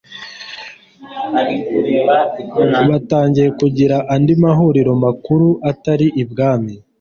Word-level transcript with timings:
batangiye 2.89 3.47
kugira 3.59 3.95
andi 4.13 4.33
mahuriro 4.43 4.91
makuru 5.03 5.47
atari 5.71 6.07
ibwami 6.23 6.73